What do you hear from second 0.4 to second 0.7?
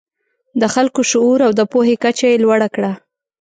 د